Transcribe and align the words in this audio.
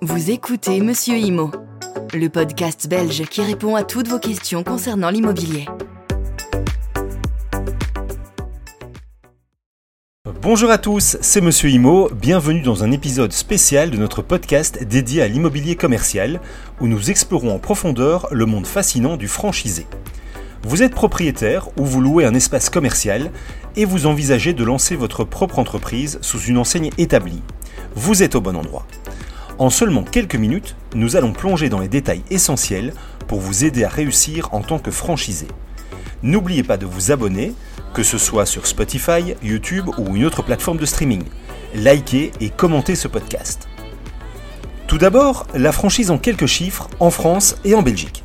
Vous 0.00 0.30
écoutez 0.30 0.80
Monsieur 0.80 1.16
Imo, 1.16 1.50
le 2.14 2.28
podcast 2.28 2.88
belge 2.88 3.24
qui 3.24 3.42
répond 3.42 3.74
à 3.74 3.82
toutes 3.82 4.08
vos 4.08 4.18
questions 4.18 4.62
concernant 4.62 5.10
l'immobilier. 5.10 5.66
Bonjour 10.40 10.70
à 10.70 10.78
tous, 10.78 11.18
c'est 11.20 11.40
Monsieur 11.40 11.68
Imo, 11.68 12.08
bienvenue 12.10 12.62
dans 12.62 12.84
un 12.84 12.92
épisode 12.92 13.32
spécial 13.32 13.90
de 13.90 13.96
notre 13.96 14.22
podcast 14.22 14.84
dédié 14.84 15.20
à 15.20 15.28
l'immobilier 15.28 15.76
commercial, 15.76 16.40
où 16.80 16.86
nous 16.86 17.10
explorons 17.10 17.54
en 17.54 17.58
profondeur 17.58 18.28
le 18.30 18.46
monde 18.46 18.66
fascinant 18.66 19.16
du 19.16 19.28
franchisé. 19.28 19.86
Vous 20.64 20.82
êtes 20.82 20.94
propriétaire 20.94 21.68
ou 21.78 21.84
vous 21.84 22.00
louez 22.00 22.24
un 22.24 22.34
espace 22.34 22.68
commercial 22.68 23.30
et 23.76 23.84
vous 23.84 24.06
envisagez 24.06 24.52
de 24.52 24.64
lancer 24.64 24.96
votre 24.96 25.24
propre 25.24 25.58
entreprise 25.58 26.18
sous 26.20 26.40
une 26.40 26.58
enseigne 26.58 26.90
établie. 26.98 27.42
Vous 27.94 28.22
êtes 28.22 28.34
au 28.34 28.40
bon 28.40 28.56
endroit. 28.56 28.84
En 29.58 29.70
seulement 29.70 30.02
quelques 30.02 30.34
minutes, 30.34 30.74
nous 30.94 31.16
allons 31.16 31.32
plonger 31.32 31.68
dans 31.68 31.78
les 31.78 31.88
détails 31.88 32.22
essentiels 32.30 32.92
pour 33.28 33.40
vous 33.40 33.64
aider 33.64 33.84
à 33.84 33.88
réussir 33.88 34.48
en 34.52 34.60
tant 34.60 34.78
que 34.78 34.90
franchisé. 34.90 35.46
N'oubliez 36.22 36.64
pas 36.64 36.76
de 36.76 36.86
vous 36.86 37.12
abonner, 37.12 37.54
que 37.94 38.02
ce 38.02 38.18
soit 38.18 38.46
sur 38.46 38.66
Spotify, 38.66 39.34
YouTube 39.42 39.88
ou 39.96 40.16
une 40.16 40.24
autre 40.24 40.42
plateforme 40.42 40.78
de 40.78 40.86
streaming. 40.86 41.22
Likez 41.74 42.32
et 42.40 42.50
commentez 42.50 42.96
ce 42.96 43.06
podcast. 43.06 43.68
Tout 44.88 44.98
d'abord, 44.98 45.46
la 45.54 45.70
franchise 45.70 46.10
en 46.10 46.18
quelques 46.18 46.46
chiffres 46.46 46.88
en 46.98 47.10
France 47.10 47.56
et 47.64 47.74
en 47.74 47.82
Belgique. 47.82 48.24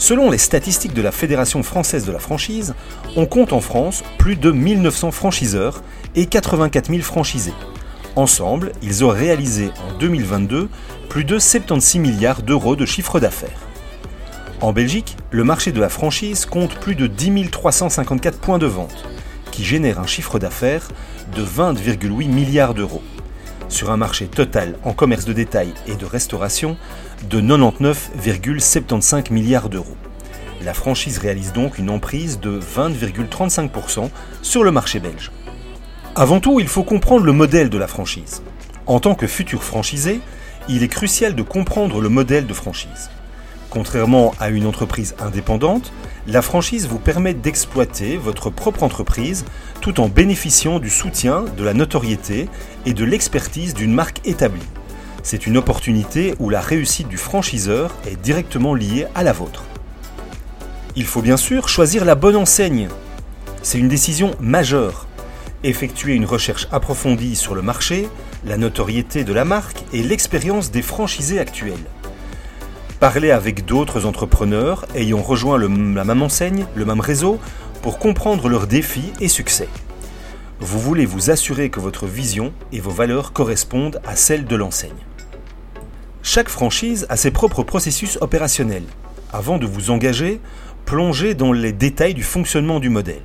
Selon 0.00 0.30
les 0.30 0.38
statistiques 0.38 0.94
de 0.94 1.02
la 1.02 1.12
Fédération 1.12 1.62
française 1.62 2.06
de 2.06 2.10
la 2.10 2.18
franchise, 2.18 2.74
on 3.16 3.26
compte 3.26 3.52
en 3.52 3.60
France 3.60 4.02
plus 4.16 4.34
de 4.34 4.50
1900 4.50 5.10
franchiseurs 5.10 5.82
et 6.16 6.24
84 6.24 6.88
000 6.90 7.02
franchisés. 7.02 7.52
Ensemble, 8.16 8.72
ils 8.82 9.04
ont 9.04 9.10
réalisé 9.10 9.70
en 9.86 9.98
2022 9.98 10.70
plus 11.10 11.24
de 11.24 11.38
76 11.38 12.00
milliards 12.00 12.40
d'euros 12.40 12.76
de 12.76 12.86
chiffre 12.86 13.20
d'affaires. 13.20 13.60
En 14.62 14.72
Belgique, 14.72 15.18
le 15.32 15.44
marché 15.44 15.70
de 15.70 15.80
la 15.80 15.90
franchise 15.90 16.46
compte 16.46 16.76
plus 16.76 16.94
de 16.94 17.06
10 17.06 17.50
354 17.50 18.38
points 18.38 18.58
de 18.58 18.66
vente, 18.66 19.04
qui 19.50 19.64
génèrent 19.64 20.00
un 20.00 20.06
chiffre 20.06 20.38
d'affaires 20.38 20.88
de 21.36 21.44
20,8 21.44 22.26
milliards 22.26 22.72
d'euros 22.72 23.02
sur 23.70 23.90
un 23.90 23.96
marché 23.96 24.26
total 24.26 24.76
en 24.84 24.92
commerce 24.92 25.24
de 25.24 25.32
détail 25.32 25.72
et 25.86 25.94
de 25.94 26.04
restauration 26.04 26.76
de 27.28 27.40
99,75 27.40 29.32
milliards 29.32 29.70
d'euros. 29.70 29.96
La 30.62 30.74
franchise 30.74 31.16
réalise 31.16 31.54
donc 31.54 31.78
une 31.78 31.88
emprise 31.88 32.38
de 32.38 32.60
20,35% 32.60 34.10
sur 34.42 34.62
le 34.62 34.70
marché 34.70 35.00
belge. 35.00 35.32
Avant 36.14 36.40
tout, 36.40 36.60
il 36.60 36.68
faut 36.68 36.82
comprendre 36.82 37.24
le 37.24 37.32
modèle 37.32 37.70
de 37.70 37.78
la 37.78 37.86
franchise. 37.86 38.42
En 38.86 39.00
tant 39.00 39.14
que 39.14 39.26
futur 39.26 39.62
franchisé, 39.62 40.20
il 40.68 40.82
est 40.82 40.88
crucial 40.88 41.34
de 41.34 41.42
comprendre 41.42 42.00
le 42.00 42.10
modèle 42.10 42.46
de 42.46 42.52
franchise. 42.52 43.08
Contrairement 43.70 44.34
à 44.38 44.50
une 44.50 44.66
entreprise 44.66 45.14
indépendante, 45.18 45.92
la 46.26 46.42
franchise 46.42 46.86
vous 46.86 46.98
permet 46.98 47.34
d'exploiter 47.34 48.16
votre 48.16 48.50
propre 48.50 48.82
entreprise 48.82 49.44
tout 49.80 50.00
en 50.00 50.08
bénéficiant 50.08 50.78
du 50.78 50.90
soutien, 50.90 51.44
de 51.56 51.64
la 51.64 51.74
notoriété 51.74 52.48
et 52.86 52.92
de 52.92 53.04
l'expertise 53.04 53.74
d'une 53.74 53.92
marque 53.92 54.26
établie. 54.26 54.60
C'est 55.22 55.46
une 55.46 55.56
opportunité 55.56 56.34
où 56.38 56.50
la 56.50 56.60
réussite 56.60 57.08
du 57.08 57.16
franchiseur 57.16 57.94
est 58.06 58.20
directement 58.20 58.74
liée 58.74 59.06
à 59.14 59.22
la 59.22 59.32
vôtre. 59.32 59.64
Il 60.96 61.06
faut 61.06 61.22
bien 61.22 61.36
sûr 61.36 61.68
choisir 61.68 62.04
la 62.04 62.14
bonne 62.14 62.36
enseigne. 62.36 62.88
C'est 63.62 63.78
une 63.78 63.88
décision 63.88 64.32
majeure. 64.40 65.06
Effectuer 65.62 66.14
une 66.14 66.24
recherche 66.24 66.68
approfondie 66.72 67.36
sur 67.36 67.54
le 67.54 67.62
marché, 67.62 68.08
la 68.46 68.56
notoriété 68.56 69.24
de 69.24 69.32
la 69.32 69.44
marque 69.44 69.84
et 69.92 70.02
l'expérience 70.02 70.70
des 70.70 70.82
franchisés 70.82 71.38
actuels. 71.38 71.84
Parler 73.00 73.30
avec 73.30 73.64
d'autres 73.64 74.04
entrepreneurs 74.04 74.84
ayant 74.94 75.22
rejoint 75.22 75.58
la 75.58 76.04
même 76.04 76.20
enseigne, 76.20 76.66
le 76.74 76.84
même 76.84 77.00
réseau, 77.00 77.40
pour 77.80 77.98
comprendre 77.98 78.46
leurs 78.50 78.66
défis 78.66 79.14
et 79.22 79.28
succès. 79.28 79.68
Vous 80.60 80.78
voulez 80.78 81.06
vous 81.06 81.30
assurer 81.30 81.70
que 81.70 81.80
votre 81.80 82.04
vision 82.04 82.52
et 82.72 82.80
vos 82.80 82.90
valeurs 82.90 83.32
correspondent 83.32 84.02
à 84.04 84.16
celles 84.16 84.44
de 84.44 84.54
l'enseigne. 84.54 84.90
Chaque 86.22 86.50
franchise 86.50 87.06
a 87.08 87.16
ses 87.16 87.30
propres 87.30 87.62
processus 87.62 88.18
opérationnels. 88.20 88.84
Avant 89.32 89.56
de 89.56 89.64
vous 89.64 89.90
engager, 89.90 90.38
plongez 90.84 91.32
dans 91.32 91.54
les 91.54 91.72
détails 91.72 92.12
du 92.12 92.22
fonctionnement 92.22 92.80
du 92.80 92.90
modèle. 92.90 93.22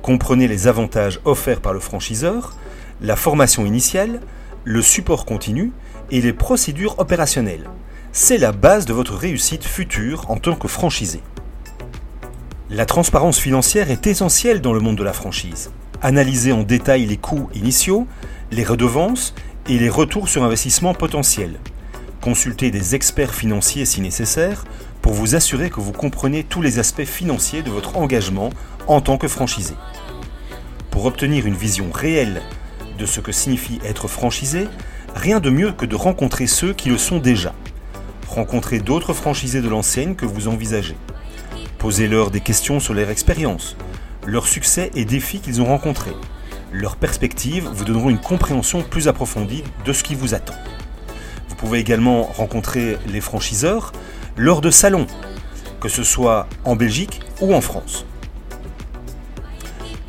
Comprenez 0.00 0.48
les 0.48 0.68
avantages 0.68 1.20
offerts 1.26 1.60
par 1.60 1.74
le 1.74 1.80
franchiseur, 1.80 2.54
la 3.02 3.16
formation 3.16 3.66
initiale, 3.66 4.22
le 4.64 4.80
support 4.80 5.26
continu 5.26 5.70
et 6.10 6.22
les 6.22 6.32
procédures 6.32 6.98
opérationnelles 6.98 7.68
c'est 8.14 8.36
la 8.36 8.52
base 8.52 8.84
de 8.84 8.92
votre 8.92 9.14
réussite 9.14 9.64
future 9.64 10.30
en 10.30 10.36
tant 10.36 10.54
que 10.54 10.68
franchisé. 10.68 11.22
La 12.68 12.84
transparence 12.84 13.38
financière 13.38 13.90
est 13.90 14.06
essentielle 14.06 14.60
dans 14.60 14.74
le 14.74 14.80
monde 14.80 14.98
de 14.98 15.02
la 15.02 15.14
franchise. 15.14 15.70
Analysez 16.02 16.52
en 16.52 16.62
détail 16.62 17.06
les 17.06 17.16
coûts 17.16 17.48
initiaux, 17.54 18.06
les 18.50 18.64
redevances 18.64 19.34
et 19.66 19.78
les 19.78 19.88
retours 19.88 20.28
sur 20.28 20.44
investissement 20.44 20.92
potentiels. 20.92 21.58
Consultez 22.20 22.70
des 22.70 22.94
experts 22.94 23.34
financiers 23.34 23.86
si 23.86 24.02
nécessaire 24.02 24.64
pour 25.00 25.14
vous 25.14 25.34
assurer 25.34 25.70
que 25.70 25.80
vous 25.80 25.92
comprenez 25.92 26.44
tous 26.44 26.60
les 26.60 26.78
aspects 26.78 27.04
financiers 27.04 27.62
de 27.62 27.70
votre 27.70 27.96
engagement 27.96 28.50
en 28.88 29.00
tant 29.00 29.16
que 29.16 29.26
franchisé. 29.26 29.74
Pour 30.90 31.06
obtenir 31.06 31.46
une 31.46 31.54
vision 31.54 31.90
réelle 31.90 32.42
de 32.98 33.06
ce 33.06 33.20
que 33.20 33.32
signifie 33.32 33.80
être 33.84 34.06
franchisé, 34.06 34.68
rien 35.14 35.40
de 35.40 35.48
mieux 35.48 35.72
que 35.72 35.86
de 35.86 35.96
rencontrer 35.96 36.46
ceux 36.46 36.74
qui 36.74 36.90
le 36.90 36.98
sont 36.98 37.18
déjà. 37.18 37.54
Rencontrez 38.34 38.78
d'autres 38.78 39.12
franchisés 39.12 39.60
de 39.60 39.68
l'enseigne 39.68 40.14
que 40.14 40.24
vous 40.24 40.48
envisagez. 40.48 40.96
Posez-leur 41.76 42.30
des 42.30 42.40
questions 42.40 42.80
sur 42.80 42.94
leur 42.94 43.10
expérience, 43.10 43.76
leurs 44.26 44.48
succès 44.48 44.90
et 44.94 45.04
défis 45.04 45.40
qu'ils 45.40 45.60
ont 45.60 45.66
rencontrés. 45.66 46.16
Leurs 46.72 46.96
perspectives 46.96 47.68
vous 47.70 47.84
donneront 47.84 48.08
une 48.08 48.18
compréhension 48.18 48.80
plus 48.80 49.06
approfondie 49.06 49.64
de 49.84 49.92
ce 49.92 50.02
qui 50.02 50.14
vous 50.14 50.32
attend. 50.32 50.54
Vous 51.50 51.56
pouvez 51.56 51.78
également 51.78 52.22
rencontrer 52.22 52.96
les 53.06 53.20
franchiseurs 53.20 53.92
lors 54.38 54.62
de 54.62 54.70
salons, 54.70 55.06
que 55.78 55.90
ce 55.90 56.02
soit 56.02 56.48
en 56.64 56.74
Belgique 56.74 57.20
ou 57.42 57.52
en 57.52 57.60
France. 57.60 58.06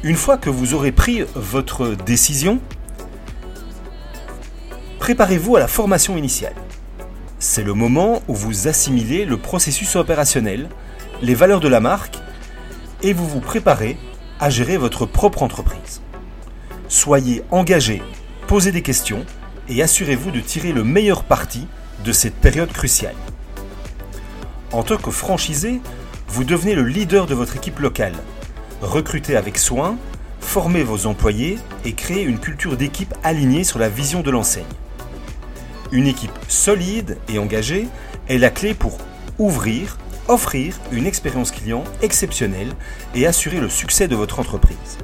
Une 0.01 0.15
fois 0.15 0.37
que 0.37 0.49
vous 0.49 0.73
aurez 0.73 0.93
pris 0.93 1.25
votre 1.35 1.89
décision, 1.89 2.61
préparez-vous 4.99 5.57
à 5.57 5.59
la 5.59 5.67
formation 5.67 6.15
initiale. 6.15 6.55
C'est 7.45 7.63
le 7.63 7.73
moment 7.73 8.23
où 8.29 8.35
vous 8.35 8.69
assimilez 8.69 9.25
le 9.25 9.35
processus 9.35 9.97
opérationnel, 9.97 10.69
les 11.21 11.35
valeurs 11.35 11.59
de 11.59 11.67
la 11.67 11.81
marque, 11.81 12.15
et 13.01 13.11
vous 13.11 13.27
vous 13.27 13.41
préparez 13.41 13.97
à 14.39 14.49
gérer 14.49 14.77
votre 14.77 15.05
propre 15.05 15.43
entreprise. 15.43 16.01
Soyez 16.87 17.43
engagé, 17.51 18.01
posez 18.47 18.71
des 18.71 18.81
questions 18.81 19.25
et 19.67 19.83
assurez-vous 19.83 20.31
de 20.31 20.39
tirer 20.39 20.71
le 20.71 20.85
meilleur 20.85 21.25
parti 21.25 21.67
de 22.05 22.13
cette 22.13 22.35
période 22.35 22.71
cruciale. 22.71 23.15
En 24.71 24.83
tant 24.83 24.95
que 24.95 25.11
franchisé, 25.11 25.81
vous 26.29 26.45
devenez 26.45 26.75
le 26.75 26.83
leader 26.83 27.25
de 27.25 27.35
votre 27.35 27.57
équipe 27.57 27.79
locale. 27.79 28.15
Recrutez 28.81 29.35
avec 29.35 29.57
soin, 29.57 29.97
formez 30.39 30.83
vos 30.83 31.07
employés 31.07 31.59
et 31.83 31.91
créez 31.91 32.23
une 32.23 32.39
culture 32.39 32.77
d'équipe 32.77 33.13
alignée 33.21 33.65
sur 33.65 33.79
la 33.79 33.89
vision 33.89 34.21
de 34.21 34.31
l'enseigne. 34.31 34.63
Une 35.93 36.07
équipe 36.07 36.31
solide 36.47 37.17
et 37.29 37.37
engagée 37.37 37.87
est 38.27 38.39
la 38.39 38.49
clé 38.49 38.73
pour 38.73 38.97
ouvrir, 39.37 39.99
offrir 40.27 40.79
une 40.91 41.05
expérience 41.05 41.51
client 41.51 41.83
exceptionnelle 42.01 42.73
et 43.13 43.27
assurer 43.27 43.59
le 43.59 43.69
succès 43.69 44.07
de 44.07 44.15
votre 44.15 44.39
entreprise. 44.39 44.97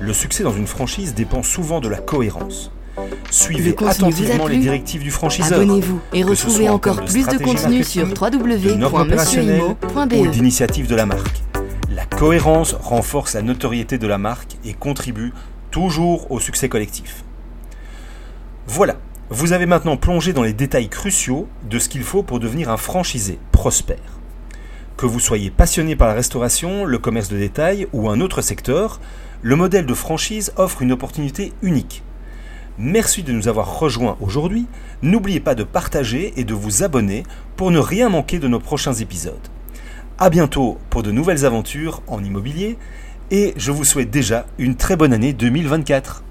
Le 0.00 0.14
succès 0.14 0.42
dans 0.42 0.54
une 0.54 0.66
franchise 0.66 1.12
dépend 1.12 1.42
souvent 1.42 1.80
de 1.80 1.88
la 1.88 1.98
cohérence. 1.98 2.72
Suivez 3.30 3.76
attentivement 3.86 4.46
les 4.46 4.56
directives 4.56 5.02
du 5.02 5.10
franchiseur. 5.10 5.60
Abonnez-vous 5.60 6.00
et 6.14 6.22
retrouvez 6.22 6.70
encore 6.70 7.04
plus 7.04 7.26
de 7.26 7.36
contenu 7.36 7.84
sur 7.84 8.08
www.monsieurimo.be 8.08 10.14
ou 10.14 10.26
d'initiatives 10.28 10.86
de 10.86 10.94
la 10.94 11.04
marque. 11.04 11.42
La 11.94 12.06
cohérence 12.06 12.72
renforce 12.72 13.34
la 13.34 13.42
notoriété 13.42 13.98
de 13.98 14.06
la 14.06 14.16
marque 14.16 14.56
et 14.64 14.72
contribue 14.72 15.34
toujours 15.70 16.32
au 16.32 16.40
succès 16.40 16.70
collectif. 16.70 17.22
Voilà, 18.66 18.96
vous 19.32 19.52
avez 19.52 19.66
maintenant 19.66 19.96
plongé 19.96 20.32
dans 20.32 20.42
les 20.42 20.52
détails 20.52 20.88
cruciaux 20.88 21.46
de 21.62 21.78
ce 21.78 21.88
qu'il 21.88 22.02
faut 22.02 22.24
pour 22.24 22.40
devenir 22.40 22.68
un 22.68 22.76
franchisé 22.76 23.38
prospère. 23.52 24.18
Que 24.96 25.06
vous 25.06 25.20
soyez 25.20 25.50
passionné 25.50 25.94
par 25.94 26.08
la 26.08 26.14
restauration, 26.14 26.84
le 26.84 26.98
commerce 26.98 27.28
de 27.28 27.38
détail 27.38 27.86
ou 27.92 28.10
un 28.10 28.20
autre 28.20 28.42
secteur, 28.42 29.00
le 29.40 29.54
modèle 29.54 29.86
de 29.86 29.94
franchise 29.94 30.52
offre 30.56 30.82
une 30.82 30.90
opportunité 30.90 31.52
unique. 31.62 32.02
Merci 32.76 33.22
de 33.22 33.30
nous 33.30 33.46
avoir 33.46 33.78
rejoints 33.78 34.16
aujourd'hui. 34.20 34.66
N'oubliez 35.02 35.38
pas 35.38 35.54
de 35.54 35.62
partager 35.62 36.32
et 36.36 36.42
de 36.42 36.54
vous 36.54 36.82
abonner 36.82 37.22
pour 37.56 37.70
ne 37.70 37.78
rien 37.78 38.08
manquer 38.08 38.40
de 38.40 38.48
nos 38.48 38.58
prochains 38.58 38.94
épisodes. 38.94 39.48
A 40.18 40.28
bientôt 40.28 40.78
pour 40.90 41.04
de 41.04 41.12
nouvelles 41.12 41.46
aventures 41.46 42.02
en 42.08 42.24
immobilier 42.24 42.78
et 43.30 43.54
je 43.56 43.70
vous 43.70 43.84
souhaite 43.84 44.10
déjà 44.10 44.46
une 44.58 44.74
très 44.74 44.96
bonne 44.96 45.12
année 45.12 45.32
2024. 45.32 46.24